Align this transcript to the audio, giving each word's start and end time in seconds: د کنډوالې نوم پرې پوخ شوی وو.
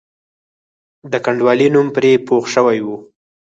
د 1.11 1.13
کنډوالې 1.25 1.67
نوم 1.73 1.87
پرې 1.95 2.11
پوخ 2.27 2.43
شوی 2.53 2.79
وو. 2.85 2.97